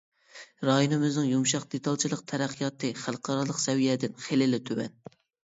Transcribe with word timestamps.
رايونىمىزنىڭ 0.69 1.27
يۇمشاق 1.31 1.67
دېتالچىلىق 1.73 2.23
تەرەققىياتى 2.33 2.91
خەلقئارالىق 3.03 3.61
سەۋىيەدىن 3.67 4.19
خېلىلا 4.27 4.63
تۆۋەن. 4.73 4.99